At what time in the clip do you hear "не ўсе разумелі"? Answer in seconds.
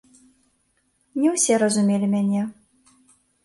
1.19-2.07